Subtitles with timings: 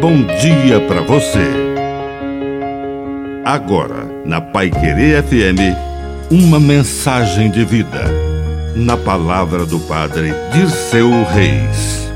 [0.00, 1.44] bom dia para você.
[3.44, 5.76] Agora, na Pai Querer FM,
[6.30, 8.06] uma mensagem de vida.
[8.74, 12.10] Na palavra do Padre Dirceu Reis.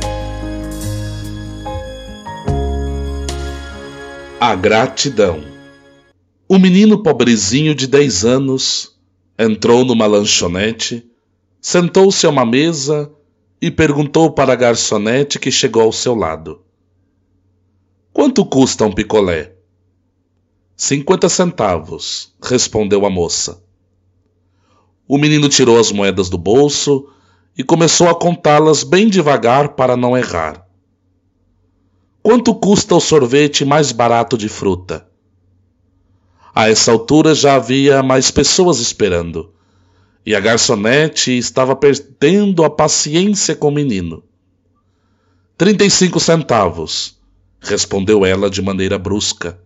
[4.41, 5.45] A gratidão.
[6.49, 8.97] O menino pobrezinho de 10 anos
[9.39, 11.05] entrou numa lanchonete,
[11.61, 13.11] sentou-se a uma mesa
[13.61, 16.64] e perguntou para a garçonete que chegou ao seu lado:
[18.15, 19.57] Quanto custa um picolé?
[20.77, 23.61] Cinquenta centavos, respondeu a moça.
[25.09, 27.09] O menino tirou as moedas do bolso
[27.59, 30.65] e começou a contá-las bem devagar para não errar.
[32.23, 35.09] Quanto custa o sorvete mais barato de fruta?
[36.55, 39.53] A essa altura já havia mais pessoas esperando,
[40.25, 44.23] e a garçonete estava perdendo a paciência com o menino.
[45.59, 47.19] Trinta e cinco centavos,
[47.65, 49.59] respondeu ela de maneira brusca.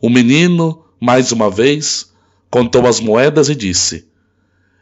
[0.00, 2.12] O menino, mais uma vez,
[2.50, 4.06] contou as moedas e disse: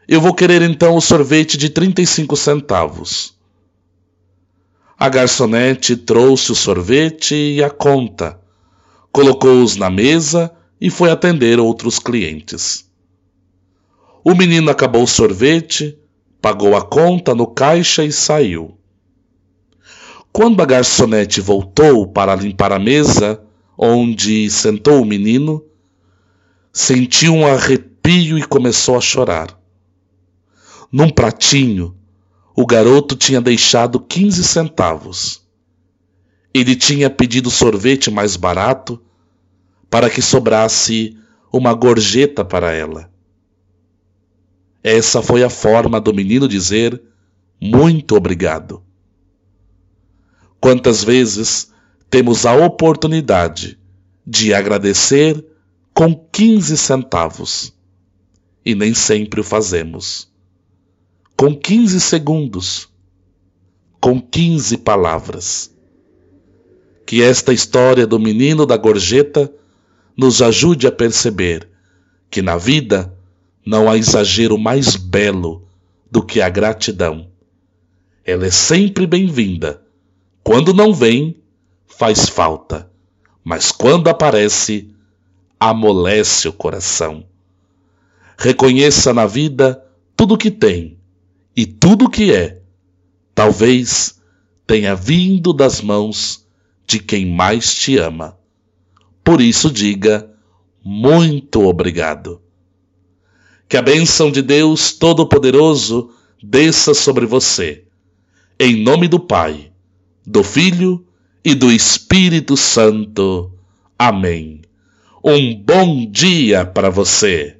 [0.06, 3.34] Eu vou querer então o sorvete de 35 centavos.
[4.98, 8.41] A garçonete trouxe o sorvete e a conta,
[9.12, 12.87] colocou-os na mesa e foi atender outros clientes.
[14.25, 15.99] O menino acabou o sorvete,
[16.41, 18.77] pagou a conta no caixa e saiu.
[20.37, 23.42] Quando a garçonete voltou para limpar a mesa
[23.75, 25.65] onde sentou o menino,
[26.70, 29.59] sentiu um arrepio e começou a chorar.
[30.93, 31.97] Num pratinho,
[32.55, 35.43] o garoto tinha deixado 15 centavos.
[36.53, 39.03] Ele tinha pedido sorvete mais barato
[39.89, 41.17] para que sobrasse
[41.50, 43.11] uma gorjeta para ela.
[44.84, 47.03] Essa foi a forma do menino dizer
[47.59, 48.86] muito obrigado.
[50.61, 51.73] Quantas vezes
[52.11, 53.79] temos a oportunidade
[54.27, 55.45] de agradecer
[55.95, 57.73] com 15 centavos
[58.65, 60.28] e nem sempre o fazemos.
[61.37, 62.89] Com 15 segundos,
[64.00, 65.72] com 15 palavras.
[67.06, 69.53] Que esta história do menino da gorjeta
[70.17, 71.69] nos ajude a perceber
[72.28, 73.15] que na vida
[73.65, 75.69] não há exagero mais belo
[76.11, 77.28] do que a gratidão.
[78.25, 79.86] Ela é sempre bem-vinda
[80.47, 81.43] quando não vem,
[81.89, 82.89] faz falta,
[83.43, 84.95] mas quando aparece,
[85.59, 87.27] amolece o coração.
[88.39, 91.01] Reconheça na vida tudo que tem
[91.56, 92.62] e tudo que é.
[93.35, 94.21] Talvez
[94.65, 96.47] tenha vindo das mãos
[96.87, 98.39] de quem mais te ama.
[99.25, 100.31] Por isso diga
[100.81, 102.41] muito obrigado.
[103.69, 107.83] Que a bênção de Deus Todo-Poderoso desça sobre você.
[108.61, 109.73] Em nome do Pai
[110.26, 111.06] do Filho
[111.44, 113.53] e do Espírito Santo.
[113.97, 114.62] Amém.
[115.25, 117.56] Um bom dia para você.